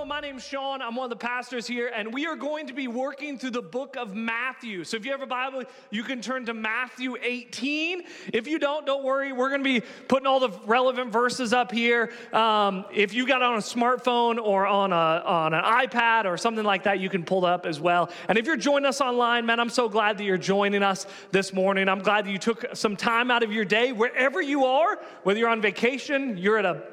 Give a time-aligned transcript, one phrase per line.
[0.00, 0.80] know, my name's Sean.
[0.80, 3.60] I'm one of the pastors here, and we are going to be working through the
[3.60, 4.82] book of Matthew.
[4.82, 8.04] So if you have a Bible, you can turn to Matthew 18.
[8.32, 9.32] If you don't, don't worry.
[9.32, 12.12] We're going to be putting all the relevant verses up here.
[12.32, 16.64] Um, if you got on a smartphone or on, a, on an iPad or something
[16.64, 18.08] like that, you can pull it up as well.
[18.28, 21.52] And if you're joining us online, man, I'm so glad that you're joining us this
[21.52, 21.90] morning.
[21.90, 25.38] I'm glad that you took some time out of your day, wherever you are, whether
[25.38, 26.84] you're on vacation, you're at a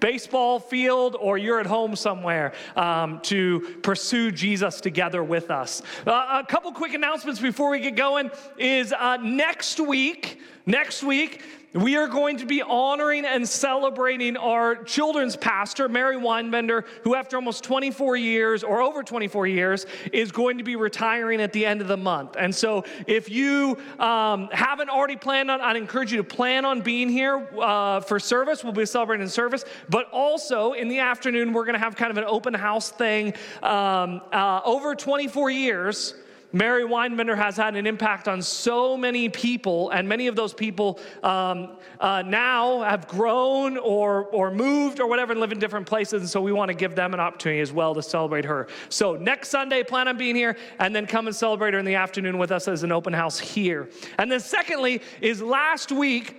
[0.00, 5.82] baseball field or you're at home somewhere um, to pursue Jesus together with us.
[6.06, 11.42] Uh, a couple quick announcements before we get going is uh, next week, next week,
[11.74, 17.36] we are going to be honoring and celebrating our children's pastor, Mary Weinbender, who, after
[17.36, 21.80] almost 24 years or over 24 years, is going to be retiring at the end
[21.80, 22.36] of the month.
[22.38, 26.82] And so, if you um, haven't already planned on, I'd encourage you to plan on
[26.82, 28.62] being here uh, for service.
[28.62, 32.18] We'll be celebrating service, but also in the afternoon, we're going to have kind of
[32.18, 33.32] an open house thing.
[33.62, 36.14] Um, uh, over 24 years,
[36.52, 41.00] Mary Weinbender has had an impact on so many people, and many of those people
[41.22, 46.22] um, uh, now have grown or, or moved or whatever and live in different places.
[46.22, 48.68] And so we want to give them an opportunity as well to celebrate her.
[48.88, 51.94] So next Sunday, plan on being here and then come and celebrate her in the
[51.94, 53.88] afternoon with us as an open house here.
[54.18, 56.36] And then, secondly, is last week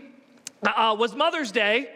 [0.63, 1.89] uh, was Mother's Day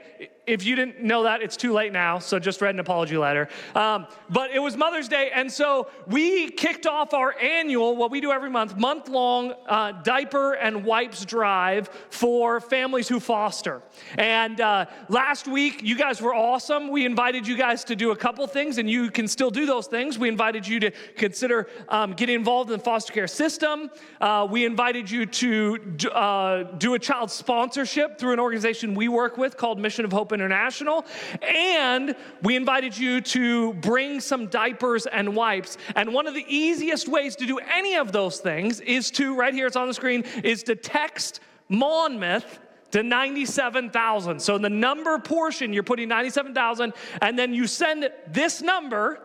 [0.47, 3.49] if you didn't know that, it's too late now, so just read an apology letter.
[3.75, 8.21] Um, but it was Mother's Day, and so we kicked off our annual, what we
[8.21, 13.81] do every month, month long uh, diaper and wipes drive for families who foster.
[14.17, 16.87] And uh, last week, you guys were awesome.
[16.87, 19.87] We invited you guys to do a couple things, and you can still do those
[19.87, 20.17] things.
[20.17, 23.89] We invited you to consider um, getting involved in the foster care system.
[24.21, 25.79] Uh, we invited you to
[26.13, 30.36] uh, do a child sponsorship through an organization we work with called Mission of Hope
[30.37, 31.05] International.
[31.41, 35.77] And we invited you to bring some diapers and wipes.
[35.95, 39.53] And one of the easiest ways to do any of those things is to, right
[39.53, 41.39] here, it's on the screen, is to text
[41.69, 42.59] Monmouth
[42.91, 44.39] to 97,000.
[44.41, 49.21] So in the number portion, you're putting 97,000, and then you send this number.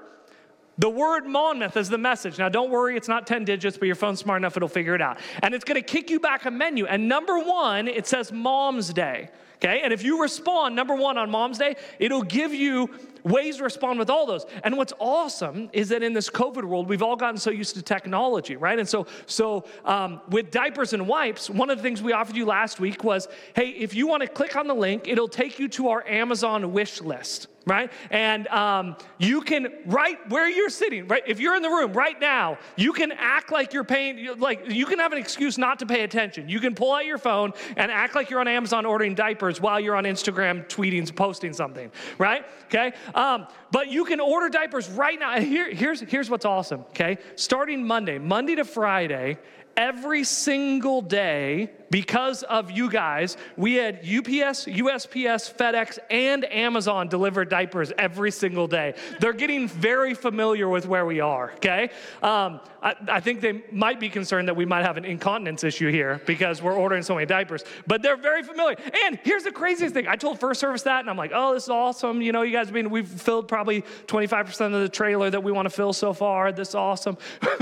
[0.79, 2.39] The word Monmouth is the message.
[2.39, 5.03] Now, don't worry, it's not 10 digits, but your phone's smart enough, it'll figure it
[5.03, 5.19] out.
[5.43, 6.87] And it's gonna kick you back a menu.
[6.87, 9.29] And number one, it says Mom's Day.
[9.65, 12.91] Okay, and if you respond, number one, on Mom's Day, it'll give you
[13.25, 14.47] ways to respond with all those.
[14.65, 17.83] And what's awesome is that in this COVID world, we've all gotten so used to
[17.83, 18.79] technology, right?
[18.79, 22.47] And so, so um, with diapers and wipes, one of the things we offered you
[22.47, 25.69] last week was, hey, if you want to click on the link, it'll take you
[25.69, 27.91] to our Amazon wish list right?
[28.11, 31.23] And um, you can, right where you're sitting, right?
[31.27, 34.87] If you're in the room right now, you can act like you're paying, like you
[34.87, 36.49] can have an excuse not to pay attention.
[36.49, 39.79] You can pull out your phone and act like you're on Amazon ordering diapers while
[39.79, 42.45] you're on Instagram tweeting, posting something, right?
[42.67, 42.93] Okay.
[43.15, 45.41] Um, but you can order diapers right now.
[45.41, 47.19] Here, here's, here's what's awesome, okay?
[47.35, 49.39] Starting Monday, Monday to Friday,
[49.77, 57.45] every single day because of you guys we had ups usps fedex and amazon deliver
[57.45, 58.95] diapers every single day.
[59.21, 61.91] They're getting very familiar with where we are okay?
[62.23, 65.91] Um, I, I, think they might be concerned that we might have an incontinence issue
[65.91, 68.77] here because we're ordering so many diapers but they're very familiar.
[69.05, 70.09] And here's the craziest thing.
[70.09, 72.23] I told first service that and i'm like oh this is awesome.
[72.23, 75.53] You know you guys have been we've filled probably 25% of the trailer that we
[75.53, 77.17] want to fill so far this is awesome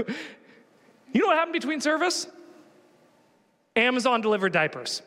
[1.12, 2.28] You know what happened between service?
[3.74, 5.02] Amazon delivered diapers.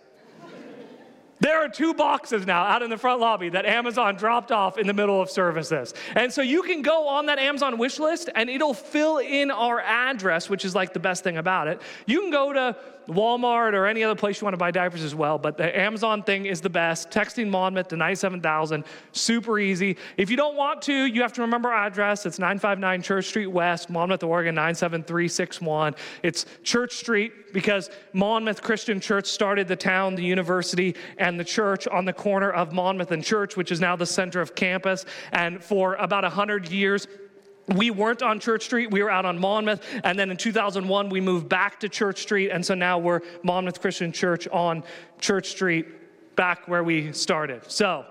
[1.39, 4.87] There are two boxes now out in the front lobby that Amazon dropped off in
[4.87, 5.93] the middle of services.
[6.15, 9.81] And so you can go on that Amazon wish list and it'll fill in our
[9.81, 11.81] address, which is like the best thing about it.
[12.05, 12.77] You can go to
[13.07, 15.37] Walmart or any other place you want to buy diapers as well.
[15.37, 17.09] But the Amazon thing is the best.
[17.09, 19.97] Texting Monmouth to 97,000, super easy.
[20.17, 22.25] If you don't want to, you have to remember our address.
[22.25, 25.95] It's 959 Church Street West, Monmouth, Oregon 97361.
[26.23, 31.87] It's Church Street because Monmouth Christian Church started the town, the university, and the church
[31.87, 35.05] on the corner of Monmouth and Church, which is now the center of campus.
[35.31, 37.07] And for about 100 years,
[37.67, 39.83] we weren't on Church Street, we were out on Monmouth.
[40.03, 42.49] And then in 2001, we moved back to Church Street.
[42.49, 44.83] And so now we're Monmouth Christian Church on
[45.19, 45.87] Church Street,
[46.35, 47.69] back where we started.
[47.71, 48.05] So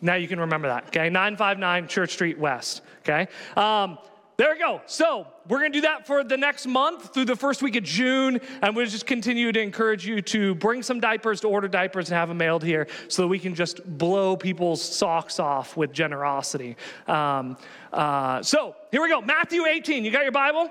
[0.00, 1.10] now you can remember that, okay?
[1.10, 3.28] 959 Church Street West, okay?
[3.56, 3.98] Um,
[4.38, 4.80] there we go.
[4.86, 7.82] So we're going to do that for the next month through the first week of
[7.82, 8.40] June.
[8.62, 12.16] And we'll just continue to encourage you to bring some diapers, to order diapers and
[12.16, 16.76] have them mailed here so that we can just blow people's socks off with generosity.
[17.08, 17.56] Um,
[17.92, 20.04] uh, so here we go Matthew 18.
[20.04, 20.70] You got your Bible?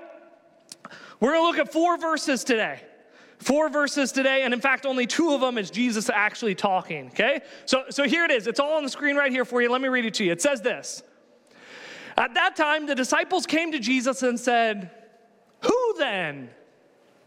[1.20, 2.80] We're going to look at four verses today.
[3.36, 7.42] Four verses today, and in fact, only two of them is Jesus actually talking, okay?
[7.66, 8.48] So, so here it is.
[8.48, 9.70] It's all on the screen right here for you.
[9.70, 10.32] Let me read it to you.
[10.32, 11.04] It says this
[12.18, 14.90] At that time, the disciples came to Jesus and said,
[15.62, 16.50] Who then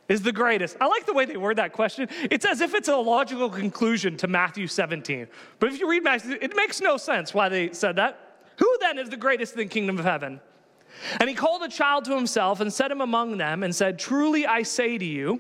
[0.10, 0.76] is the greatest?
[0.82, 2.10] I like the way they word that question.
[2.30, 5.28] It's as if it's a logical conclusion to Matthew 17.
[5.60, 8.44] But if you read Matthew, it makes no sense why they said that.
[8.58, 10.42] Who then is the greatest in the kingdom of heaven?
[11.22, 14.46] And he called a child to himself and set him among them and said, Truly
[14.46, 15.40] I say to you,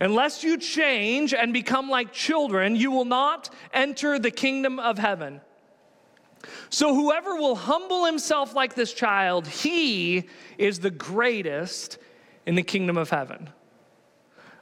[0.00, 5.42] unless you change and become like children, you will not enter the kingdom of heaven.
[6.70, 10.28] So, whoever will humble himself like this child, he
[10.58, 11.98] is the greatest
[12.46, 13.50] in the kingdom of heaven.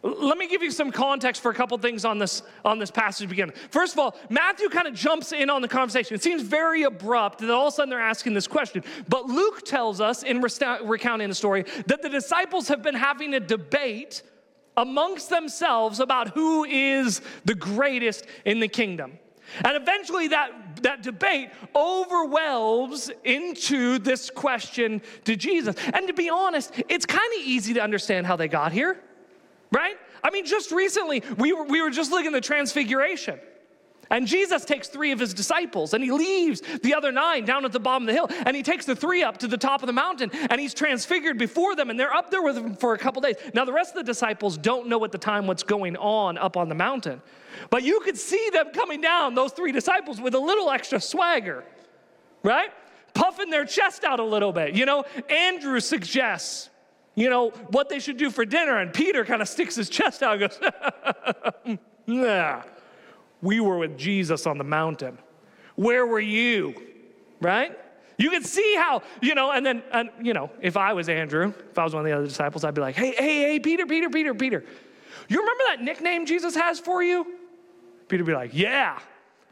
[0.02, 3.28] Let me give you some context for a couple things on this, on this passage
[3.28, 3.50] begin.
[3.70, 6.14] First of all, Matthew kind of jumps in on the conversation.
[6.14, 8.84] It seems very abrupt that all of a sudden they're asking this question.
[9.08, 13.40] But Luke tells us in recounting the story that the disciples have been having a
[13.40, 14.22] debate
[14.76, 19.18] amongst themselves about who is the greatest in the kingdom.
[19.64, 25.76] And eventually that, that debate overwhelms into this question to Jesus.
[25.92, 29.00] And to be honest, it's kind of easy to understand how they got here,
[29.72, 29.96] right?
[30.22, 33.38] I mean, just recently, we were, we were just looking at the transfiguration.
[34.10, 37.72] And Jesus takes three of his disciples and he leaves the other nine down at
[37.72, 39.86] the bottom of the hill and he takes the three up to the top of
[39.86, 42.98] the mountain and he's transfigured before them and they're up there with him for a
[42.98, 43.36] couple days.
[43.54, 46.56] Now, the rest of the disciples don't know at the time what's going on up
[46.56, 47.20] on the mountain,
[47.70, 51.64] but you could see them coming down, those three disciples, with a little extra swagger,
[52.42, 52.70] right?
[53.14, 54.74] Puffing their chest out a little bit.
[54.74, 56.70] You know, Andrew suggests,
[57.14, 60.22] you know, what they should do for dinner, and Peter kind of sticks his chest
[60.22, 60.58] out and goes,
[61.66, 62.62] mm, nah
[63.42, 65.18] we were with Jesus on the mountain.
[65.76, 66.74] Where were you?
[67.40, 67.78] Right?
[68.18, 71.52] You can see how, you know, and then, and, you know, if I was Andrew,
[71.70, 73.84] if I was one of the other disciples, I'd be like, hey, hey, hey, Peter,
[73.84, 74.64] Peter, Peter, Peter.
[75.28, 77.26] You remember that nickname Jesus has for you?
[78.08, 78.98] Peter would be like, yeah,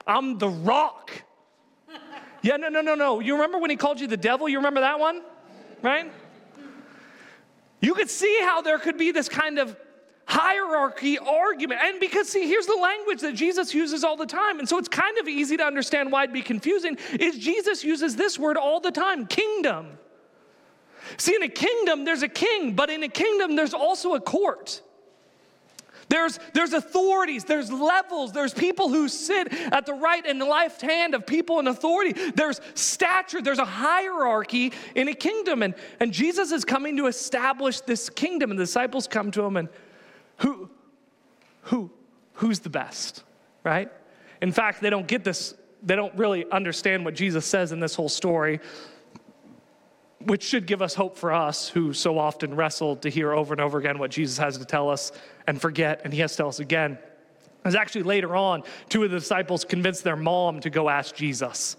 [0.06, 1.10] I'm the rock.
[2.42, 3.20] yeah, no, no, no, no.
[3.20, 4.48] You remember when he called you the devil?
[4.48, 5.20] You remember that one?
[5.82, 6.10] Right?
[7.80, 9.76] You could see how there could be this kind of
[10.26, 11.81] hierarchy argument.
[11.82, 14.59] And because, see, here's the language that Jesus uses all the time.
[14.59, 18.17] And so it's kind of easy to understand why it'd be confusing, is Jesus uses
[18.17, 19.99] this word all the time, kingdom.
[21.19, 24.81] See, in a kingdom, there's a king, but in a kingdom, there's also a court.
[26.09, 31.15] There's, there's authorities, there's levels, there's people who sit at the right and left hand
[31.15, 32.12] of people in authority.
[32.32, 35.62] There's stature, there's a hierarchy in a kingdom.
[35.62, 38.50] And, and Jesus is coming to establish this kingdom.
[38.50, 39.69] And the disciples come to him and
[40.38, 40.69] who,
[41.62, 41.90] who,
[42.34, 43.22] who's the best,
[43.62, 43.90] right?
[44.40, 47.94] In fact, they don't get this, they don't really understand what Jesus says in this
[47.94, 48.60] whole story,
[50.20, 53.60] which should give us hope for us who so often wrestle to hear over and
[53.60, 55.12] over again what Jesus has to tell us
[55.46, 56.98] and forget, and he has to tell us again.
[57.64, 61.76] As actually later on, two of the disciples convinced their mom to go ask Jesus,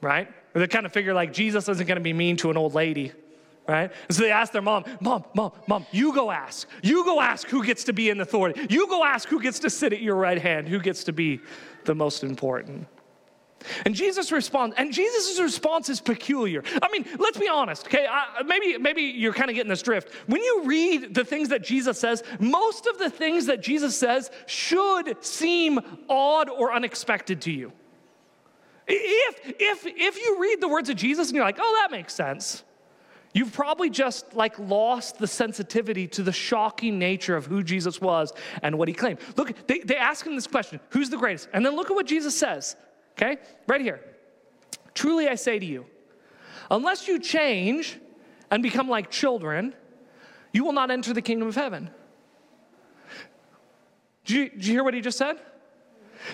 [0.00, 0.28] right?
[0.52, 3.12] They kind of figure like Jesus isn't going to be mean to an old lady
[3.66, 3.92] right?
[4.08, 6.68] And so they ask their mom, Mom, Mom, Mom, you go ask.
[6.82, 8.66] You go ask who gets to be in authority.
[8.70, 11.40] You go ask who gets to sit at your right hand, who gets to be
[11.84, 12.86] the most important.
[13.86, 16.62] And Jesus responds, and Jesus' response is peculiar.
[16.82, 18.06] I mean, let's be honest, okay?
[18.08, 20.12] I, maybe, maybe you're kind of getting this drift.
[20.26, 24.30] When you read the things that Jesus says, most of the things that Jesus says
[24.46, 27.72] should seem odd or unexpected to you.
[28.86, 32.12] If, if, if you read the words of Jesus and you're like, oh, that makes
[32.12, 32.64] sense,
[33.34, 38.32] You've probably just like lost the sensitivity to the shocking nature of who Jesus was
[38.62, 39.18] and what he claimed.
[39.36, 41.48] Look, they, they ask him this question who's the greatest?
[41.52, 42.76] And then look at what Jesus says,
[43.12, 43.38] okay?
[43.66, 44.00] Right here.
[44.94, 45.84] Truly I say to you,
[46.70, 47.98] unless you change
[48.52, 49.74] and become like children,
[50.52, 51.90] you will not enter the kingdom of heaven.
[54.24, 55.40] Did you, you hear what he just said?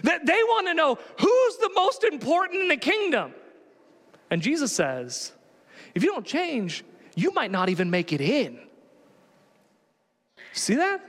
[0.03, 3.33] That they want to know who's the most important in the kingdom.
[4.31, 5.33] And Jesus says,
[5.95, 8.59] if you don't change, you might not even make it in.
[10.53, 11.01] See that?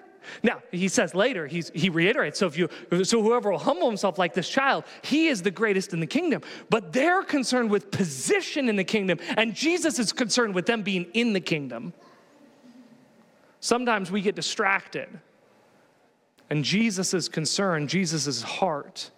[0.44, 2.70] Now, he says later, he's, he reiterates, so if you
[3.04, 6.42] so whoever will humble himself like this child, he is the greatest in the kingdom.
[6.70, 11.08] But they're concerned with position in the kingdom, and Jesus is concerned with them being
[11.14, 11.94] in the kingdom.
[13.60, 15.10] Sometimes we get distracted.
[16.50, 19.10] And Jesus' concern, Jesus' heart,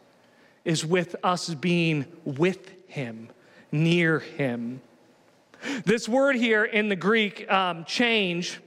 [0.66, 3.30] is with us being with him,
[3.72, 4.82] near him.
[5.86, 8.60] This word here in the Greek, um, change,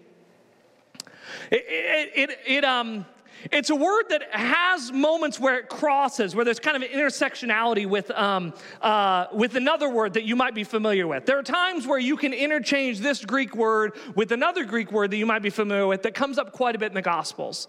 [1.51, 3.07] it, it, it, it um,
[3.51, 7.87] it's a word that has moments where it crosses, where there's kind of an intersectionality
[7.87, 11.27] with, um, uh, with another word that you might be familiar with.
[11.27, 15.17] There are times where you can interchange this Greek word with another Greek word that
[15.17, 17.69] you might be familiar with that comes up quite a bit in the Gospels.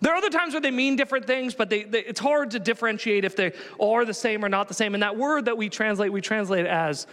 [0.00, 2.58] There are other times where they mean different things, but they, they, it's hard to
[2.58, 4.94] differentiate if they are the same or not the same.
[4.94, 7.06] And that word that we translate, we translate as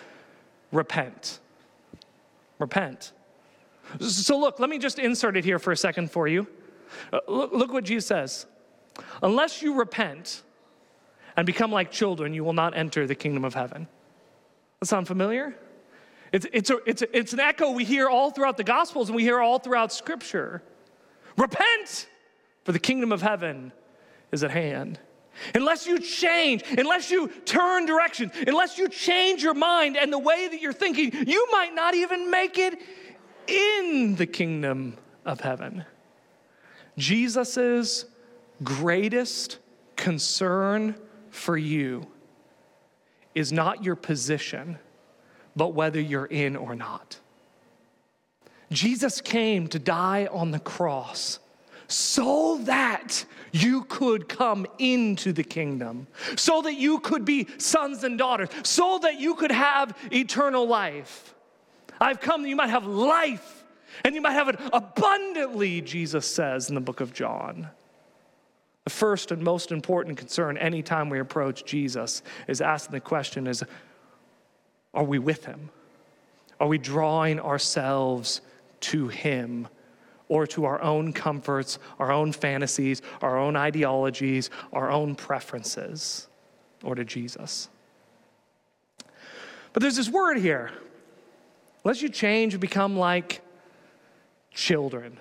[0.72, 1.40] repent.
[2.62, 3.12] Repent.
[4.00, 6.48] So, look, let me just insert it here for a second for you.
[7.12, 8.46] Uh, look, look what Jesus says.
[9.22, 10.44] Unless you repent
[11.36, 13.88] and become like children, you will not enter the kingdom of heaven.
[14.80, 15.56] That sound familiar?
[16.32, 19.16] It's, it's, a, it's, a, it's an echo we hear all throughout the Gospels and
[19.16, 20.64] we hear all throughout Scripture.
[21.38, 22.08] Repent,
[22.64, 23.74] for the kingdom of heaven
[24.32, 25.00] is at hand.
[25.56, 30.48] Unless you change, unless you turn direction, unless you change your mind and the way
[30.48, 32.80] that you're thinking, you might not even make it
[33.48, 35.86] in the kingdom of heaven.
[36.98, 38.06] Jesus'
[38.64, 39.60] greatest
[39.96, 40.96] concern
[41.30, 42.08] for you
[43.34, 44.78] is not your position,
[45.56, 47.20] but whether you're in or not.
[48.72, 51.40] Jesus came to die on the cross
[51.92, 56.08] so that you could come into the kingdom,
[56.38, 61.36] so that you could be sons and daughters, so that you could have eternal life.
[62.00, 63.64] I've come that you might have life
[64.04, 67.68] and you might have it abundantly, Jesus says in the book of John.
[68.86, 73.64] The first and most important concern anytime we approach Jesus is asking the question is
[74.94, 75.70] are we with him?
[76.60, 78.42] Are we drawing ourselves
[78.82, 79.68] to him
[80.32, 86.30] or to our own comforts, our own fantasies, our own ideologies, our own preferences,
[86.86, 87.68] or to Jesus?
[89.74, 90.72] But there's this word here.
[91.84, 93.42] Unless you change and become like
[94.52, 95.20] children.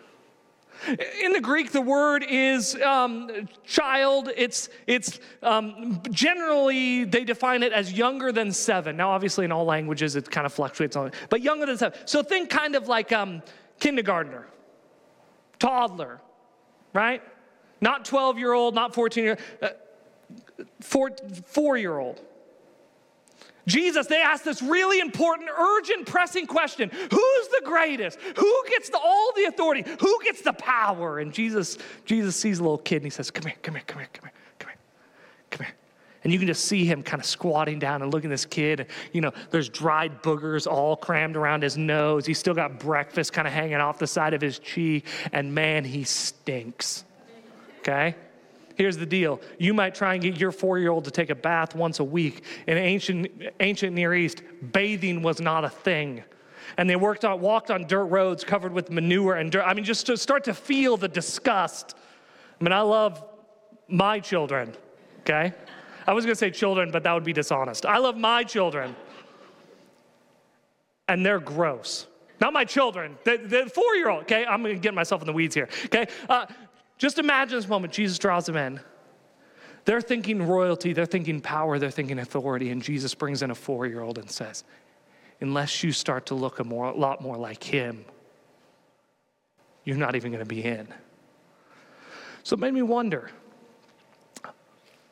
[1.22, 4.30] In the Greek, the word is um, child.
[4.36, 8.96] It's, it's um, generally, they define it as younger than seven.
[8.96, 11.98] Now, obviously, in all languages, it kind of fluctuates, on, but younger than seven.
[12.04, 13.42] So think kind of like um,
[13.80, 14.46] kindergartner,
[15.60, 16.20] toddler,
[16.92, 17.22] right?
[17.80, 21.10] Not 12 year old, not 14 year old, uh, four,
[21.46, 22.20] four year old.
[23.66, 28.18] Jesus, they ask this really important, urgent, pressing question Who's the greatest?
[28.36, 29.84] Who gets the, all the authority?
[30.00, 31.20] Who gets the power?
[31.20, 33.98] And Jesus, Jesus sees a little kid and he says, Come here, come here, come
[33.98, 34.78] here, come here, come here,
[35.50, 35.74] come here.
[36.22, 38.88] And you can just see him kind of squatting down and looking at this kid.
[39.12, 42.26] You know, there's dried boogers all crammed around his nose.
[42.26, 45.06] He's still got breakfast kind of hanging off the side of his cheek.
[45.32, 47.04] And man, he stinks.
[47.78, 48.14] Okay?
[48.76, 51.34] Here's the deal you might try and get your four year old to take a
[51.34, 52.44] bath once a week.
[52.66, 56.22] In ancient, ancient Near East, bathing was not a thing.
[56.76, 59.64] And they worked on, walked on dirt roads covered with manure and dirt.
[59.64, 61.94] I mean, just to start to feel the disgust.
[62.60, 63.22] I mean, I love
[63.88, 64.74] my children,
[65.20, 65.52] okay?
[66.06, 67.86] I was gonna say children, but that would be dishonest.
[67.86, 68.94] I love my children.
[71.08, 72.06] And they're gross.
[72.40, 74.46] Not my children, the, the four year old, okay?
[74.46, 76.06] I'm gonna get myself in the weeds here, okay?
[76.28, 76.46] Uh,
[76.98, 77.92] just imagine this moment.
[77.92, 78.80] Jesus draws them in.
[79.84, 83.86] They're thinking royalty, they're thinking power, they're thinking authority, and Jesus brings in a four
[83.86, 84.64] year old and says,
[85.40, 88.04] Unless you start to look a, more, a lot more like him,
[89.84, 90.86] you're not even going to be in.
[92.42, 93.30] So it made me wonder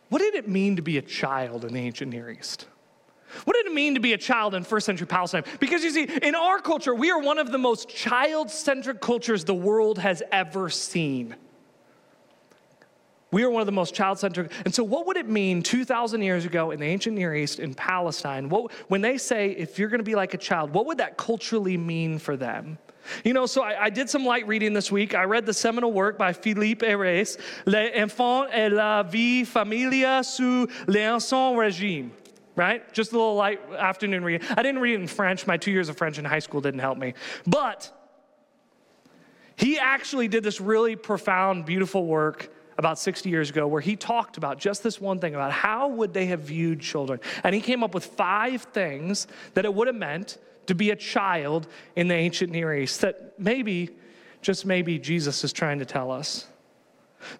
[0.08, 2.66] what did it mean to be a child in the ancient Near East?
[3.44, 5.44] What did it mean to be a child in first century Palestine?
[5.60, 9.44] Because you see, in our culture, we are one of the most child centric cultures
[9.44, 11.36] the world has ever seen.
[13.30, 14.50] We are one of the most child centric.
[14.64, 17.74] And so, what would it mean 2,000 years ago in the ancient Near East, in
[17.74, 18.48] Palestine?
[18.48, 21.18] What, when they say, if you're going to be like a child, what would that
[21.18, 22.78] culturally mean for them?
[23.24, 25.14] You know, so I, I, did some light reading this week.
[25.14, 30.68] I read the seminal work by Philippe Ariès, Les enfants et la vie familiale sous
[30.86, 32.10] l'ancien régime.
[32.56, 32.92] Right?
[32.92, 34.46] Just a little light afternoon reading.
[34.50, 35.46] I didn't read it in French.
[35.46, 37.14] My two years of French in high school didn't help me.
[37.46, 37.92] But
[39.54, 44.36] he actually did this really profound, beautiful work about 60 years ago where he talked
[44.36, 47.18] about just this one thing about how would they have viewed children.
[47.42, 50.38] And he came up with five things that it would have meant
[50.68, 53.90] to be a child in the ancient Near East that maybe,
[54.40, 56.46] just maybe, Jesus is trying to tell us.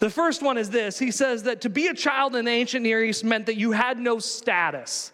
[0.01, 2.83] The first one is this He says that to be a child in the ancient
[2.83, 5.13] Near East meant that you had no status,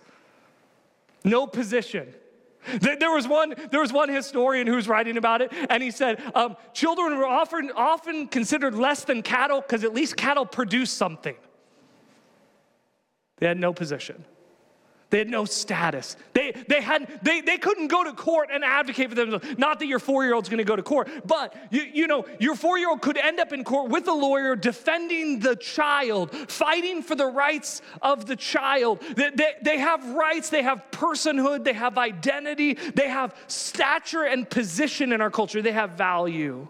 [1.22, 2.14] no position.
[2.80, 6.22] There was one, there was one historian who was writing about it, and he said
[6.34, 11.36] um, children were often, often considered less than cattle because at least cattle produced something.
[13.36, 14.24] They had no position.
[15.14, 16.16] They had no status.
[16.32, 19.46] They, they, had, they, they couldn't go to court and advocate for themselves.
[19.56, 22.56] Not that your four year old's gonna go to court, but you, you know, your
[22.56, 27.00] four year old could end up in court with a lawyer defending the child, fighting
[27.00, 29.02] for the rights of the child.
[29.14, 34.50] They, they, they have rights, they have personhood, they have identity, they have stature and
[34.50, 36.66] position in our culture, they have value.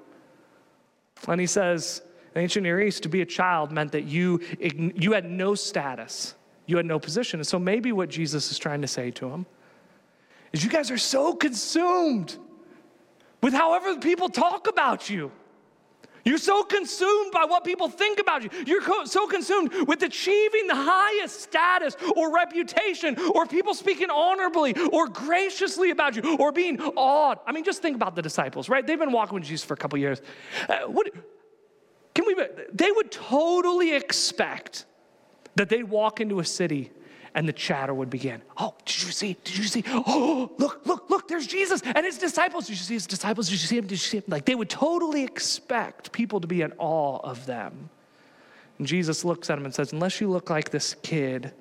[1.27, 2.03] And he says,
[2.35, 6.35] in ancient Near East, to be a child meant that you, you had no status.
[6.67, 7.41] You had no position.
[7.41, 9.47] And so maybe what Jesus is trying to say to him
[10.53, 12.37] is you guys are so consumed
[13.43, 15.31] with however people talk about you.
[16.25, 18.51] You're so consumed by what people think about you.
[18.67, 24.75] You're co- so consumed with achieving the highest status or reputation or people speaking honorably
[24.91, 27.41] or graciously about you or being awed.
[27.47, 28.87] I mean, just think about the disciples, right?
[28.87, 30.23] They've been walking with Jesus for a couple years.
[30.67, 31.11] Uh, what,
[32.15, 32.37] can we,
[32.73, 34.87] they would totally expect
[35.57, 36.91] that they'd walk into a city
[37.35, 38.41] and the chatter would begin.
[38.57, 39.37] Oh, did you see?
[39.43, 39.83] Did you see?
[39.87, 42.67] Oh, look, look, look, there's Jesus and his disciples.
[42.67, 43.49] Did you see his disciples?
[43.49, 43.85] Did you see him?
[43.85, 44.25] Did you see him?
[44.29, 47.91] Like they would totally expect people to be in awe of them.
[48.79, 51.53] And Jesus looks at him and says, Unless you look like this kid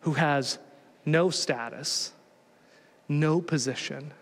[0.00, 0.58] who has
[1.04, 2.12] no status,
[3.08, 4.12] no position,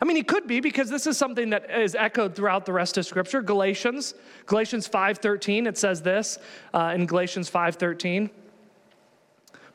[0.00, 2.96] I mean, he could be because this is something that is echoed throughout the rest
[2.96, 3.42] of Scripture.
[3.42, 4.14] Galatians,
[4.46, 6.38] Galatians 5.13, it says this
[6.72, 8.30] uh, in Galatians 5.13.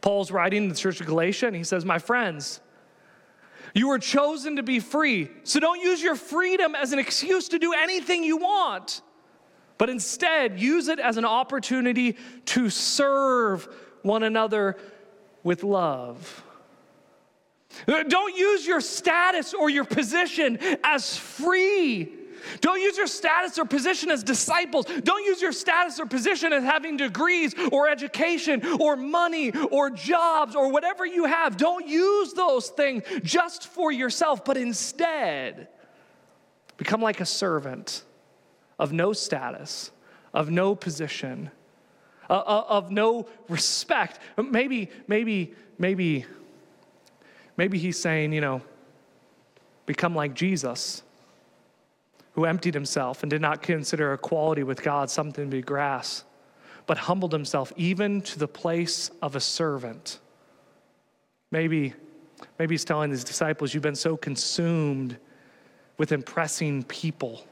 [0.01, 2.61] Paul's writing to the church of Galatia, and he says, My friends,
[3.73, 7.59] you were chosen to be free, so don't use your freedom as an excuse to
[7.59, 9.01] do anything you want,
[9.77, 13.67] but instead use it as an opportunity to serve
[14.01, 14.77] one another
[15.43, 16.43] with love.
[17.86, 22.19] Don't use your status or your position as free
[22.62, 24.86] don't use your status or position as disciples.
[25.03, 30.55] Don't use your status or position as having degrees or education or money or jobs
[30.55, 31.57] or whatever you have.
[31.57, 35.67] Don't use those things just for yourself, but instead
[36.77, 38.03] become like a servant
[38.77, 39.91] of no status,
[40.33, 41.51] of no position,
[42.29, 44.19] uh, uh of no respect.
[44.38, 46.25] Maybe, maybe, maybe,
[47.59, 48.61] maybe he's saying, you know,
[49.85, 51.03] become like Jesus
[52.31, 56.25] who emptied himself and did not consider equality with God something to be grasped,
[56.87, 60.19] but humbled himself even to the place of a servant.
[61.51, 61.93] Maybe,
[62.57, 65.17] maybe he's telling his disciples, You've been so consumed
[65.98, 67.43] with impressing people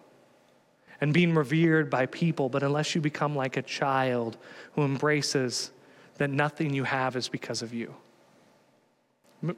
[1.01, 4.37] and being revered by people, but unless you become like a child
[4.71, 5.71] who embraces
[6.15, 7.93] that nothing you have is because of you.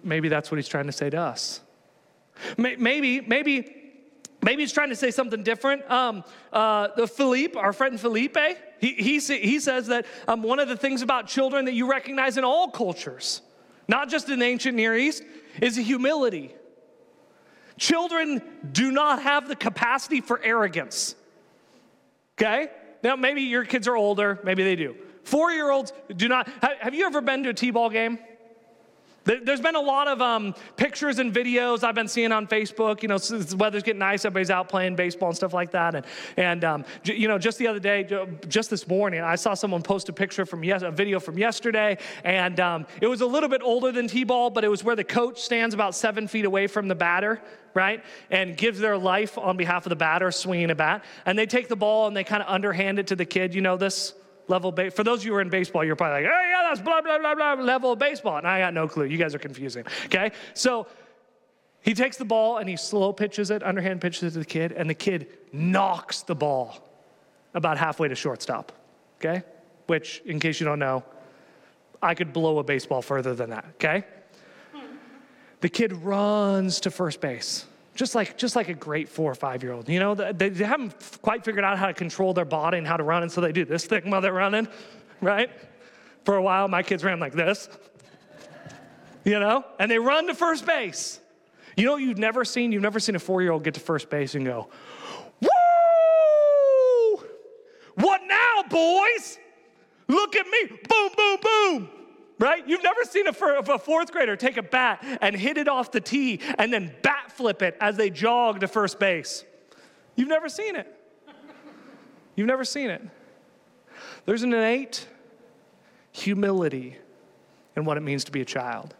[0.03, 1.61] Maybe that's what he's trying to say to us.
[2.57, 3.79] Maybe, maybe
[4.41, 5.89] Maybe he's trying to say something different.
[5.91, 8.37] Um, uh, the Philippe, our friend Felipe,
[8.79, 12.37] he, he, he says that um, one of the things about children that you recognize
[12.37, 13.41] in all cultures,
[13.87, 15.23] not just in the ancient Near East,
[15.61, 16.53] is humility.
[17.77, 21.15] Children do not have the capacity for arrogance.
[22.37, 22.69] Okay?
[23.03, 24.95] Now, maybe your kids are older, maybe they do.
[25.23, 26.49] Four year olds do not.
[26.79, 28.17] Have you ever been to a T ball game?
[29.29, 33.03] There's been a lot of um, pictures and videos I've been seeing on Facebook.
[33.03, 35.93] You know, the weather's getting nice, everybody's out playing baseball and stuff like that.
[35.93, 38.07] And, and um, you know, just the other day,
[38.47, 41.97] just this morning, I saw someone post a picture from yes, a video from yesterday,
[42.23, 45.03] and um, it was a little bit older than T-ball, but it was where the
[45.03, 47.39] coach stands about seven feet away from the batter,
[47.75, 51.45] right, and gives their life on behalf of the batter, swinging a bat, and they
[51.45, 53.53] take the ball and they kind of underhand it to the kid.
[53.53, 54.15] You know this
[54.49, 54.93] level base.
[54.93, 57.01] For those of you who are in baseball, you're probably like, oh yeah, that's blah
[57.01, 59.05] blah blah blah level baseball, and I got no clue.
[59.05, 59.85] You guys are confusing.
[60.05, 60.87] Okay, so
[61.81, 64.71] he takes the ball and he slow pitches it, underhand pitches it to the kid,
[64.73, 66.89] and the kid knocks the ball
[67.53, 68.71] about halfway to shortstop.
[69.19, 69.43] Okay,
[69.87, 71.03] which, in case you don't know,
[72.01, 73.65] I could blow a baseball further than that.
[73.75, 74.03] Okay.
[75.61, 77.65] The kid runs to first base
[77.99, 79.89] just like just like a great four or five year old.
[79.89, 82.95] You know, they, they haven't quite figured out how to control their body and how
[82.95, 84.69] to run, and so they do this thing while they're running,
[85.19, 85.51] right?
[86.23, 87.67] For a while, my kids ran like this,
[89.25, 91.19] you know, and they run to first base.
[91.75, 94.09] You know, you've never seen you've never seen a four year old get to first
[94.09, 94.69] base and go,
[95.41, 95.49] "Woo!
[97.95, 99.37] What now, boys?
[100.07, 100.67] Look at me!
[100.87, 101.98] Boom, boom, boom!"
[102.39, 102.67] Right?
[102.67, 106.01] You've never seen a, a, fourth grader take a bat and hit it off the
[106.01, 109.43] tee and then bat flip it as they jog to first base.
[110.15, 110.95] You've never seen it.
[112.35, 113.01] You've never seen it.
[114.25, 115.07] There's an innate
[116.11, 116.97] humility
[117.75, 118.95] in what it means to be a child.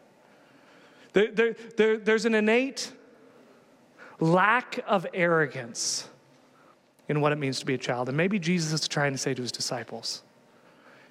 [1.14, 2.92] There, there, there, there's an innate
[4.20, 6.10] lack of arrogance
[7.08, 8.10] in what it means to be a child.
[8.10, 10.22] And maybe Jesus is trying to say to his disciples,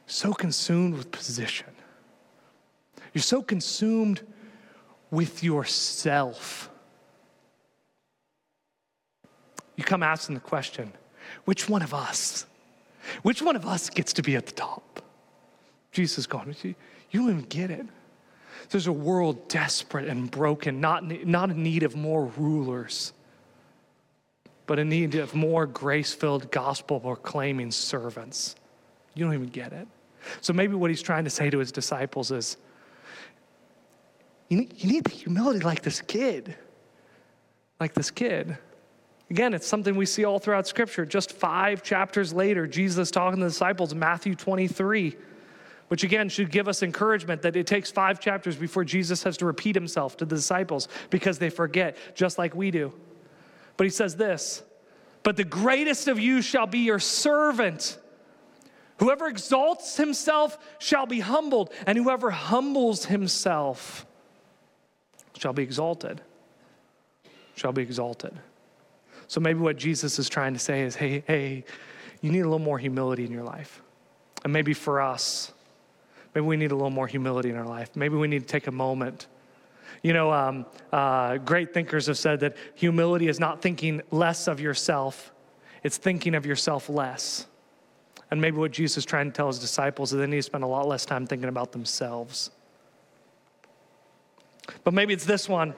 [0.07, 1.67] so consumed with position
[3.13, 4.21] you're so consumed
[5.11, 6.71] with yourself.
[9.77, 10.93] You come asking the question
[11.45, 12.47] which one of us?
[13.23, 15.03] Which one of us gets to be at the top?
[15.93, 16.75] Jesus is going, you
[17.21, 17.87] don't even get it.
[18.71, 23.13] There's a world desperate and broken, not, not in need of more rulers,
[24.67, 28.57] but in need of more grace filled, gospel proclaiming servants.
[29.15, 29.89] You don't even get it.
[30.41, 32.59] So maybe what he's trying to say to his disciples is
[34.49, 36.57] you need, you need the humility like this kid.
[37.79, 38.57] Like this kid.
[39.31, 41.05] Again, it's something we see all throughout Scripture.
[41.05, 45.17] Just five chapters later, Jesus talking to the disciples, Matthew 23,
[45.89, 49.47] which again should give us encouragement that it takes five chapters before Jesus has to
[49.47, 52.93] repeat himself to the disciples because they forget, just like we do.
[53.77, 54.63] But he says this
[55.23, 57.99] But the greatest of you shall be your servant.
[58.99, 64.08] Whoever exalts himself shall be humbled, and whoever humbles himself
[65.37, 66.21] shall be exalted.
[67.57, 68.33] Shall be exalted.
[69.27, 71.65] So maybe what Jesus is trying to say is hey, hey,
[72.21, 73.83] you need a little more humility in your life.
[74.45, 75.53] And maybe for us,
[76.35, 77.95] maybe we need a little more humility in our life.
[77.95, 79.27] Maybe we need to take a moment.
[80.03, 84.61] You know, um, uh, great thinkers have said that humility is not thinking less of
[84.61, 85.33] yourself,
[85.83, 87.47] it's thinking of yourself less.
[88.31, 90.63] And maybe what Jesus is trying to tell his disciples is they need to spend
[90.63, 92.51] a lot less time thinking about themselves.
[94.85, 95.75] But maybe it's this one.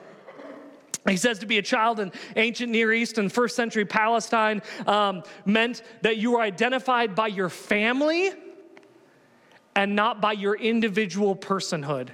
[1.09, 5.23] He says to be a child in ancient Near East and first century Palestine um,
[5.45, 8.31] meant that you were identified by your family
[9.75, 12.09] and not by your individual personhood.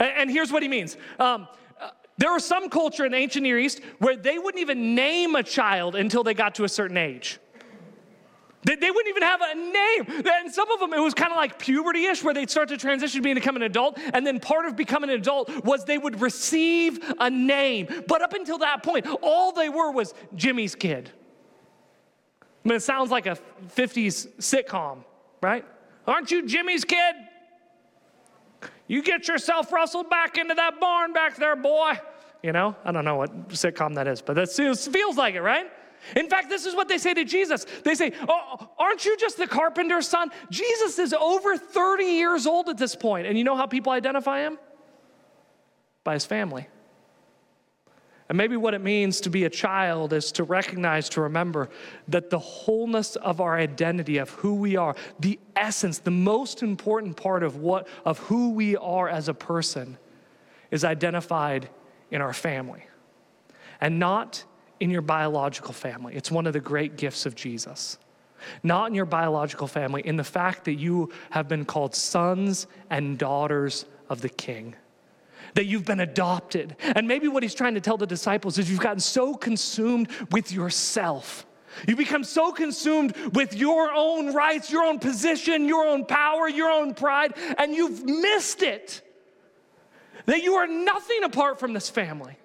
[0.00, 0.96] And, and here's what he means.
[1.18, 1.46] Um,
[1.78, 5.42] uh, there was some culture in ancient Near East where they wouldn't even name a
[5.42, 7.38] child until they got to a certain age.
[8.68, 10.26] They, they wouldn't even have a name.
[10.26, 12.76] And some of them, it was kind of like puberty ish, where they'd start to
[12.76, 13.98] transition to become an adult.
[14.12, 17.88] And then part of becoming an adult was they would receive a name.
[18.06, 21.10] But up until that point, all they were was Jimmy's kid.
[22.42, 23.38] I mean, it sounds like a
[23.74, 24.98] 50s sitcom,
[25.40, 25.64] right?
[26.06, 27.14] Aren't you Jimmy's kid?
[28.86, 31.98] You get yourself rustled back into that barn back there, boy.
[32.42, 35.70] You know, I don't know what sitcom that is, but that feels like it, right?
[36.16, 37.66] In fact, this is what they say to Jesus.
[37.84, 40.30] They say, oh, Aren't you just the carpenter's son?
[40.50, 43.26] Jesus is over 30 years old at this point.
[43.26, 44.58] And you know how people identify him?
[46.04, 46.68] By his family.
[48.28, 51.70] And maybe what it means to be a child is to recognize, to remember
[52.08, 57.16] that the wholeness of our identity, of who we are, the essence, the most important
[57.16, 59.96] part of what of who we are as a person
[60.70, 61.70] is identified
[62.10, 62.84] in our family.
[63.80, 64.44] And not
[64.80, 66.14] in your biological family.
[66.14, 67.98] It's one of the great gifts of Jesus.
[68.62, 73.18] Not in your biological family, in the fact that you have been called sons and
[73.18, 74.76] daughters of the King.
[75.54, 76.76] That you've been adopted.
[76.80, 80.52] And maybe what he's trying to tell the disciples is you've gotten so consumed with
[80.52, 81.46] yourself.
[81.86, 86.70] You become so consumed with your own rights, your own position, your own power, your
[86.70, 89.02] own pride, and you've missed it.
[90.26, 92.36] That you are nothing apart from this family.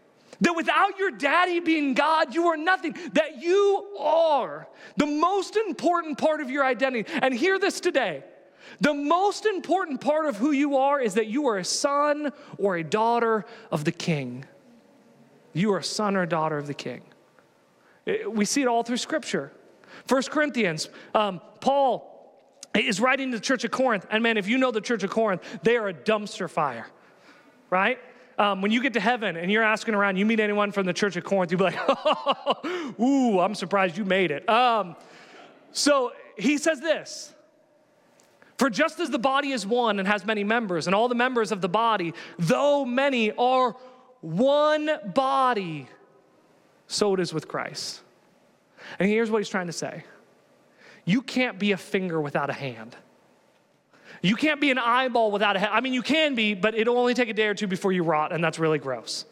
[0.42, 2.96] That without your daddy being God, you are nothing.
[3.14, 4.68] That you are
[4.98, 7.12] the most important part of your identity.
[7.22, 8.24] And hear this today.
[8.82, 12.78] The most important part of who you are is that you are a son or
[12.78, 14.46] a daughter of the king.
[15.54, 17.02] You are a son or a daughter of the king.
[18.28, 19.52] We see it all through scripture.
[20.08, 22.10] First Corinthians, um, Paul
[22.76, 24.06] is writing to the church of Corinth.
[24.10, 26.88] And man, if you know the church of Corinth, they are a dumpster fire,
[27.70, 28.00] right?
[28.38, 30.94] Um, when you get to heaven and you're asking around, you meet anyone from the
[30.94, 34.48] church of Corinth, you'll be like, oh, ooh, I'm surprised you made it.
[34.50, 34.96] Um,
[35.72, 37.34] so he says this
[38.58, 41.52] For just as the body is one and has many members, and all the members
[41.52, 43.76] of the body, though many, are
[44.22, 45.88] one body,
[46.88, 48.02] so it is with Christ.
[49.00, 50.04] And here's what he's trying to say
[51.06, 52.96] you can't be a finger without a hand.
[54.24, 55.70] You can't be an eyeball without a head.
[55.72, 58.04] I mean, you can be, but it'll only take a day or two before you
[58.04, 59.26] rot, and that's really gross.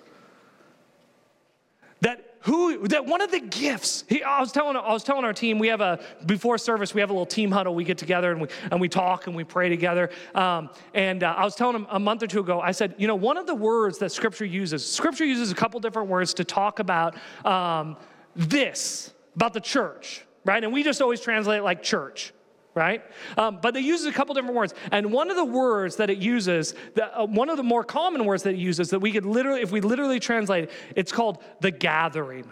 [2.02, 5.34] That who that one of the gifts he, I, was telling, I was telling our
[5.34, 8.32] team we have a before service we have a little team huddle we get together
[8.32, 11.74] and we, and we talk and we pray together um, and uh, i was telling
[11.74, 14.12] them a month or two ago i said you know one of the words that
[14.12, 17.96] scripture uses scripture uses a couple different words to talk about um,
[18.36, 22.34] this about the church right and we just always translate like church
[22.74, 23.04] right?
[23.38, 24.74] Um, but it uses a couple different words.
[24.92, 28.44] And one of the words that it uses, uh, one of the more common words
[28.44, 31.72] that it uses that we could literally, if we literally translate it, it's called the
[31.72, 32.52] gathering.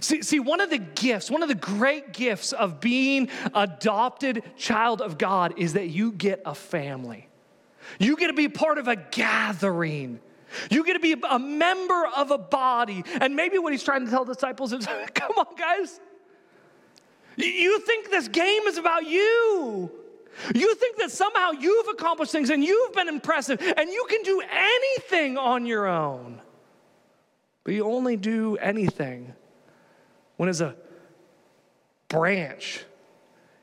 [0.00, 5.00] See, see, one of the gifts, one of the great gifts of being adopted child
[5.00, 7.28] of God is that you get a family.
[7.98, 10.20] You get to be part of a gathering.
[10.70, 13.02] You get to be a member of a body.
[13.20, 16.00] And maybe what he's trying to tell disciples is come on, guys.
[17.38, 19.90] You think this game is about you.
[20.54, 24.42] You think that somehow you've accomplished things and you've been impressive and you can do
[24.50, 26.40] anything on your own.
[27.64, 29.34] But you only do anything
[30.36, 30.74] when, as a
[32.08, 32.84] branch,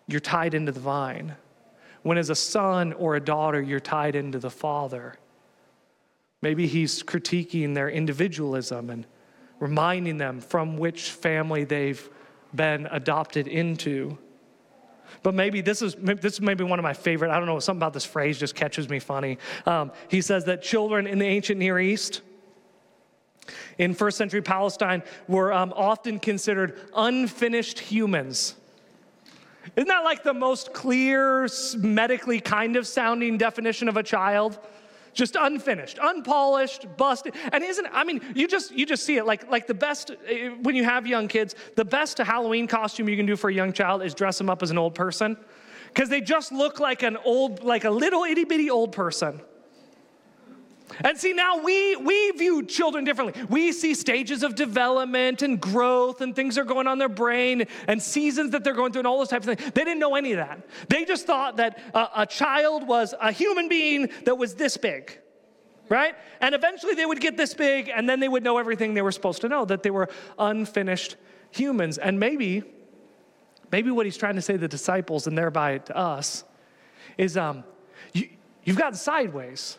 [0.07, 1.35] you're tied into the vine.
[2.03, 5.15] When, as a son or a daughter, you're tied into the Father.
[6.41, 9.07] Maybe he's critiquing their individualism and
[9.59, 12.07] reminding them from which family they've
[12.55, 14.17] been adopted into.
[15.23, 17.31] But maybe this is this may be one of my favorite.
[17.31, 19.37] I don't know something about this phrase just catches me funny.
[19.65, 22.21] Um, he says that children in the ancient Near East,
[23.77, 28.55] in first century Palestine, were um, often considered unfinished humans.
[29.75, 34.59] Isn't that like the most clear, medically kind of sounding definition of a child?
[35.15, 37.33] Just unfinished, unpolished, busted.
[37.51, 40.49] And isn't I mean, you just you just see it like like the best eh,
[40.61, 43.73] when you have young kids, the best Halloween costume you can do for a young
[43.73, 45.37] child is dress them up as an old person.
[45.87, 49.39] Because they just look like an old, like a little itty bitty old person.
[51.03, 53.43] And see, now we, we view children differently.
[53.49, 57.65] We see stages of development and growth and things are going on in their brain
[57.87, 59.71] and seasons that they're going through and all those types of things.
[59.73, 60.65] They didn't know any of that.
[60.89, 65.19] They just thought that a, a child was a human being that was this big,
[65.89, 66.15] right?
[66.39, 69.11] And eventually they would get this big and then they would know everything they were
[69.11, 71.17] supposed to know, that they were unfinished
[71.51, 71.97] humans.
[71.97, 72.63] And maybe,
[73.71, 76.43] maybe what he's trying to say to the disciples and thereby to us
[77.17, 77.63] is um,
[78.13, 78.29] you,
[78.63, 79.77] you've gotten sideways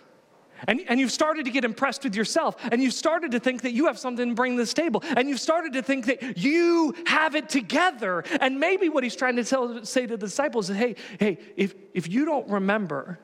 [0.66, 3.72] and, and you've started to get impressed with yourself, and you've started to think that
[3.72, 6.94] you have something to bring to this table, and you've started to think that you
[7.06, 8.24] have it together.
[8.40, 11.74] And maybe what he's trying to tell, say to the disciples is hey, hey, if,
[11.94, 13.18] if you don't remember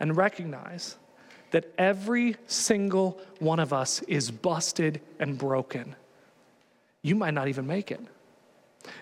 [0.00, 0.96] and recognize
[1.50, 5.94] that every single one of us is busted and broken,
[7.02, 8.00] you might not even make it.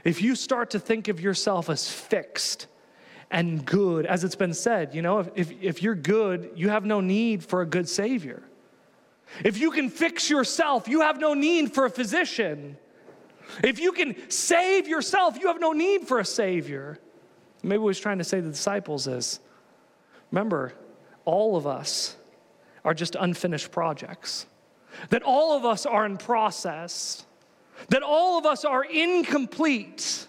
[0.05, 2.67] If you start to think of yourself as fixed,
[3.33, 4.95] and good, as it's been said.
[4.95, 8.43] You know, if, if, if you're good, you have no need for a good Savior.
[9.43, 12.77] If you can fix yourself, you have no need for a physician.
[13.65, 16.99] If you can save yourself, you have no need for a Savior.
[17.63, 19.41] Maybe what he's trying to say to the disciples is
[20.31, 20.75] remember,
[21.25, 22.17] all of us
[22.85, 24.47] are just unfinished projects,
[25.09, 27.25] that all of us are in process,
[27.89, 30.27] that all of us are incomplete.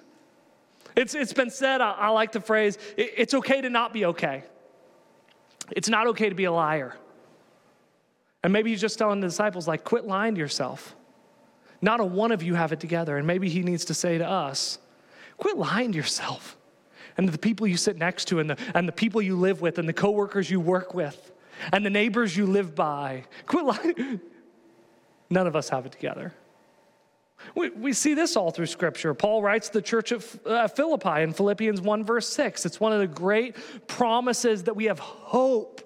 [0.95, 4.05] It's, it's been said, I, I like the phrase, it, it's okay to not be
[4.05, 4.43] okay.
[5.71, 6.95] It's not okay to be a liar.
[8.43, 10.95] And maybe he's just telling the disciples, like, quit lying to yourself.
[11.81, 13.17] Not a one of you have it together.
[13.17, 14.79] And maybe he needs to say to us,
[15.37, 16.57] quit lying to yourself
[17.17, 19.61] and to the people you sit next to and the, and the people you live
[19.61, 21.31] with and the coworkers you work with
[21.71, 23.23] and the neighbors you live by.
[23.45, 24.19] Quit lying.
[25.29, 26.33] None of us have it together.
[27.55, 29.13] We, we see this all through Scripture.
[29.13, 32.65] Paul writes the church of uh, Philippi in Philippians 1, verse 6.
[32.65, 33.55] It's one of the great
[33.87, 35.81] promises that we have hope.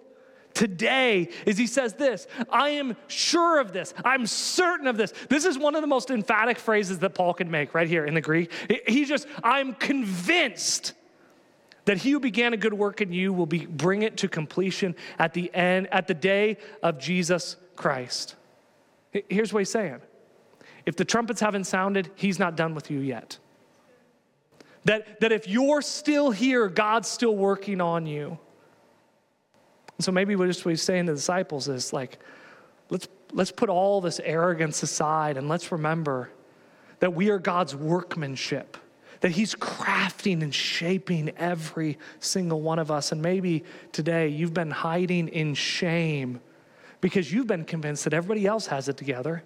[0.54, 3.94] Today is he says this i am sure of this.
[4.04, 5.14] I'm certain of this.
[5.30, 8.16] This is one of the most emphatic phrases that paul can make right here in
[8.16, 8.52] the greek.
[8.88, 10.94] He just i'm convinced
[11.86, 14.96] that he who began a good work in you will be, bring it to completion
[15.20, 18.36] at the end at the day of jesus christ.
[19.30, 20.02] Here's what he's saying
[20.88, 23.38] if the trumpets haven't sounded, he's not done with you yet.
[24.86, 28.40] That, that if you're still here, God's still working on you.
[29.98, 32.20] And so maybe what he's saying to the disciples is like,
[32.90, 36.30] let's, let's put all this arrogance aside and let's remember
[37.00, 38.78] that we are God's workmanship,
[39.20, 43.12] that He's crafting and shaping every single one of us.
[43.12, 46.40] And maybe today you've been hiding in shame
[47.02, 49.44] because you've been convinced that everybody else has it together.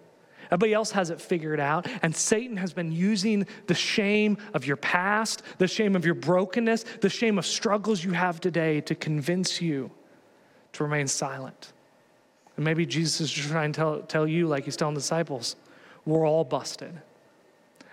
[0.52, 1.88] Everybody else has it figured out.
[2.02, 6.84] And Satan has been using the shame of your past, the shame of your brokenness,
[7.00, 9.90] the shame of struggles you have today to convince you
[10.74, 11.72] to remain silent.
[12.58, 15.56] And maybe Jesus is just trying to tell, tell you, like he's telling the disciples,
[16.06, 16.94] we're all busted.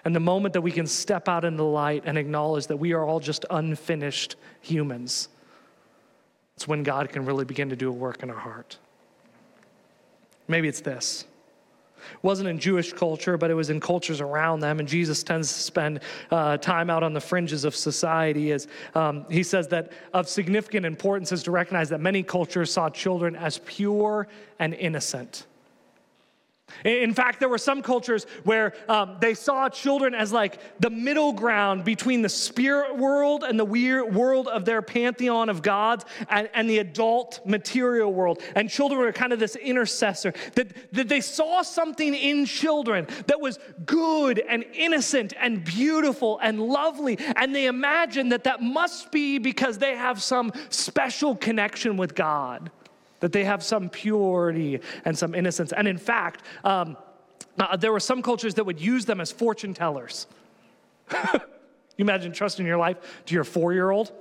[0.04, 2.92] And the moment that we can step out in the light and acknowledge that we
[2.92, 5.28] are all just unfinished humans,
[6.56, 8.78] it's when God can really begin to do a work in our heart.
[10.48, 11.24] Maybe it's this
[12.12, 14.78] it wasn't in Jewish culture, but it was in cultures around them.
[14.78, 18.52] And Jesus tends to spend uh, time out on the fringes of society.
[18.52, 22.88] As um, he says that of significant importance is to recognize that many cultures saw
[22.88, 25.47] children as pure and innocent.
[26.84, 31.32] In fact, there were some cultures where um, they saw children as like the middle
[31.32, 36.48] ground between the spirit world and the weird world of their pantheon of gods and,
[36.54, 38.42] and the adult material world.
[38.54, 43.40] And children were kind of this intercessor, that, that they saw something in children that
[43.40, 47.18] was good and innocent and beautiful and lovely.
[47.36, 52.70] And they imagined that that must be because they have some special connection with God
[53.20, 55.72] that they have some purity and some innocence.
[55.72, 56.96] And in fact, um,
[57.58, 60.26] uh, there were some cultures that would use them as fortune tellers.
[61.12, 61.38] you
[61.98, 64.12] imagine trusting your life to your four year old?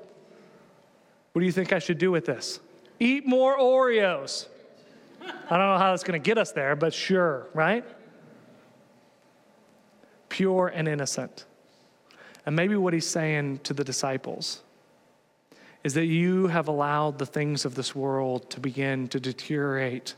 [1.34, 2.60] What do you think I should do with this?
[3.00, 4.48] Eat more Oreos.
[5.22, 7.86] I don't know how that's going to get us there, but sure, right?
[10.30, 11.46] Pure and innocent.
[12.46, 14.62] And maybe what he's saying to the disciples
[15.84, 20.16] is that you have allowed the things of this world to begin to deteriorate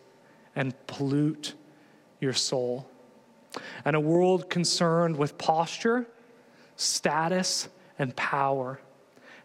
[0.56, 1.54] and pollute
[2.20, 2.90] your soul.
[3.86, 6.08] And a world concerned with posture,
[6.76, 8.80] status, and power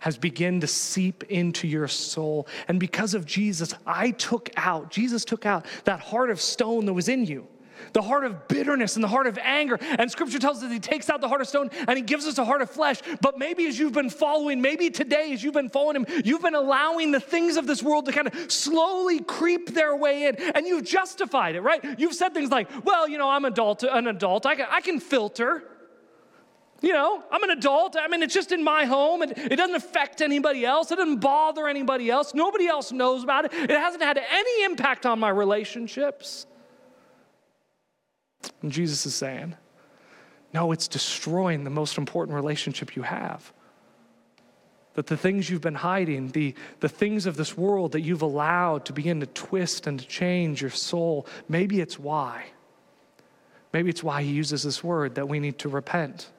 [0.01, 2.47] has begun to seep into your soul.
[2.69, 6.93] And because of Jesus, I took out, Jesus took out that heart of stone that
[6.93, 7.49] was in you
[7.93, 9.79] the heart of bitterness and the heart of anger.
[9.81, 12.39] And scripture tells us he takes out the heart of stone and he gives us
[12.39, 13.01] a heart of flesh.
[13.21, 16.55] But maybe as you've been following, maybe today as you've been following him, you've been
[16.55, 20.67] allowing the things of this world to kind of slowly creep their way in and
[20.67, 21.85] you've justified it, right?
[21.99, 25.01] You've said things like, well, you know, I'm adult, an adult, I can, I can
[25.01, 25.65] filter.
[26.85, 27.97] You know, I'm an adult.
[27.99, 29.23] I mean, it's just in my home.
[29.23, 30.91] It, it doesn't affect anybody else.
[30.91, 32.35] It doesn't bother anybody else.
[32.35, 33.55] Nobody else knows about it.
[33.55, 36.45] It hasn't had any impact on my relationships.
[38.63, 39.55] And Jesus is saying,
[40.53, 43.53] no, it's destroying the most important relationship you have.
[44.95, 48.85] That the things you've been hiding, the, the things of this world that you've allowed
[48.85, 52.45] to begin to twist and to change your soul, maybe it's why.
[53.73, 56.31] Maybe it's why he uses this word that we need to repent,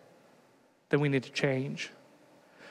[0.89, 1.91] that we need to change.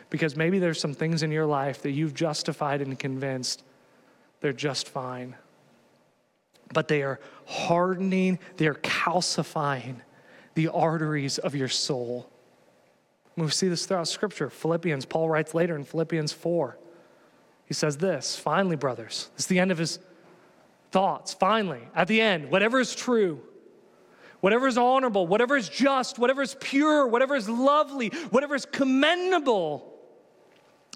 [0.08, 3.62] Because maybe there's some things in your life that you've justified and convinced
[4.40, 5.36] they're just fine
[6.72, 9.96] but they are hardening, they are calcifying
[10.54, 12.30] the arteries of your soul.
[13.36, 14.48] we see this throughout Scripture.
[14.48, 16.78] Philippians, Paul writes later in Philippians 4.
[17.66, 19.98] He says this finally, brothers, this is the end of his
[20.90, 21.34] thoughts.
[21.34, 23.40] Finally, at the end, whatever is true,
[24.40, 29.92] whatever is honorable, whatever is just, whatever is pure, whatever is lovely, whatever is commendable,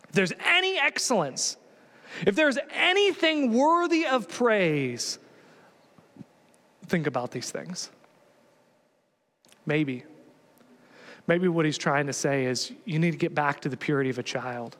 [0.09, 1.57] if there's any excellence,
[2.26, 5.18] if there's anything worthy of praise,
[6.88, 7.90] think about these things.
[9.66, 10.05] Maybe.
[11.27, 14.11] Maybe what he's trying to say is you need to get back to the purity
[14.11, 14.77] of a child.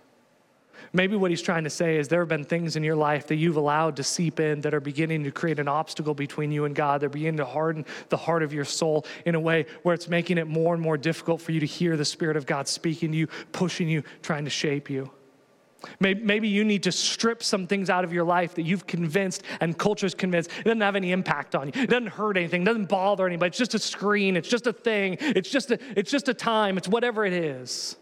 [0.93, 3.37] Maybe what he's trying to say is there have been things in your life that
[3.37, 6.75] you've allowed to seep in that are beginning to create an obstacle between you and
[6.75, 7.01] God.
[7.03, 10.39] They're beginning to harden the heart of your soul in a way where it's making
[10.39, 13.19] it more and more difficult for you to hear the Spirit of God speaking to
[13.19, 15.11] you, pushing you, trying to shape you.
[16.01, 19.79] Maybe you need to strip some things out of your life that you've convinced and
[19.79, 21.73] culture's convinced it doesn't have any impact on you.
[21.83, 23.49] It doesn't hurt anything, it doesn't bother anybody.
[23.49, 26.79] It's just a screen, it's just a thing, it's just a, it's just a time,
[26.79, 27.97] it's whatever it is.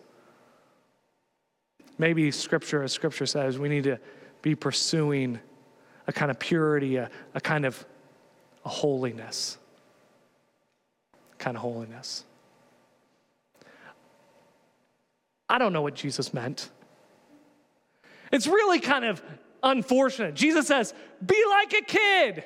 [1.99, 3.99] Maybe scripture, as scripture says, we need to
[4.41, 5.39] be pursuing
[6.07, 7.85] a kind of purity, a, a kind of
[8.65, 9.59] a holiness.
[11.39, 12.25] Kind of holiness.
[15.49, 16.71] I don't know what Jesus meant
[18.33, 19.23] it's really kind of
[19.63, 20.35] unfortunate.
[20.35, 22.45] Jesus says, Be like a kid.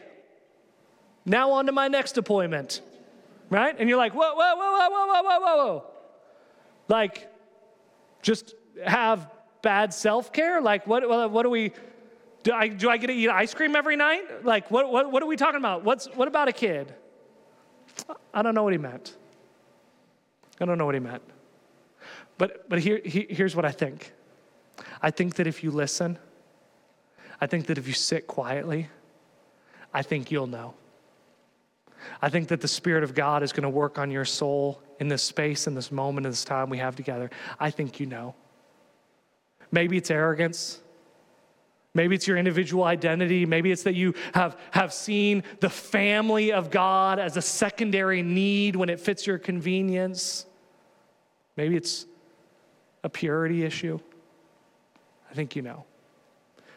[1.25, 2.81] Now, on to my next appointment,
[3.51, 3.75] right?
[3.79, 5.85] And you're like, Whoa, whoa, whoa, whoa, whoa, whoa, whoa, whoa.
[6.89, 7.33] Like,
[8.23, 9.31] just have
[9.63, 10.61] bad self care?
[10.61, 11.73] Like, what, what do we,
[12.43, 14.45] do I, do I get to eat ice cream every night?
[14.45, 15.85] Like, what, what, what are we talking about?
[15.85, 16.95] What's, what about a kid?
[18.33, 19.17] I don't know what he meant.
[20.61, 21.23] I don't know what he meant.
[22.39, 24.13] But, but here, he, here's what I think
[25.03, 26.19] I think that if you listen,
[27.41, 28.89] I think that if you sit quietly,
[29.93, 30.75] I think you'll know.
[32.23, 35.09] I think that the Spirit of God is going to work on your soul in
[35.09, 37.31] this space, in this moment, in this time we have together.
[37.59, 38.35] I think you know.
[39.73, 40.81] Maybe it's arrogance.
[41.95, 43.47] Maybe it's your individual identity.
[43.47, 48.77] Maybe it's that you have, have seen the family of God as a secondary need
[48.77, 50.47] when it fits your convenience.
[51.57, 52.07] Maybe it's
[53.03, 53.99] a purity issue.
[55.31, 55.85] I think you know.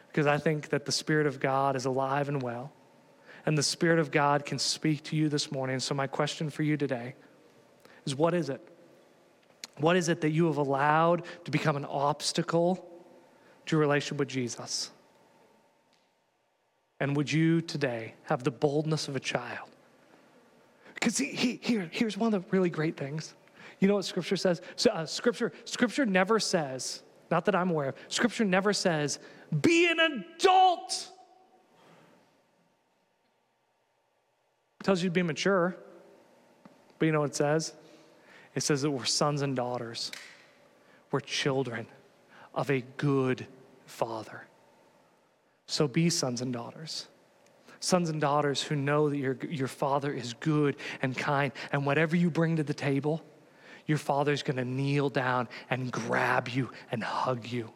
[0.08, 2.72] Because I think that the Spirit of God is alive and well,
[3.46, 5.80] and the Spirit of God can speak to you this morning.
[5.80, 7.14] So, my question for you today
[8.06, 8.60] is what is it?
[9.78, 12.88] What is it that you have allowed to become an obstacle
[13.66, 14.90] to your relationship with Jesus?
[17.00, 19.68] And would you today have the boldness of a child?
[20.94, 23.34] Because he, he, here, here's one of the really great things.
[23.80, 24.62] You know what Scripture says?
[24.76, 27.96] So, uh, scripture, scripture never says not that I'm aware of.
[28.08, 29.18] Scripture never says,
[29.62, 31.08] be an adult.
[34.80, 35.76] It tells you to be mature.
[36.98, 37.72] But you know what it says?
[38.54, 40.12] It says that we're sons and daughters.
[41.10, 41.86] We're children
[42.54, 43.46] of a good
[43.86, 44.46] father.
[45.66, 47.08] So be sons and daughters.
[47.80, 52.16] Sons and daughters who know that your, your father is good and kind, and whatever
[52.16, 53.22] you bring to the table,
[53.86, 57.72] your father's going to kneel down and grab you and hug you.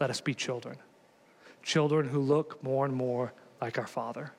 [0.00, 0.78] Let us be children.
[1.62, 4.32] children who look more and more like our Father.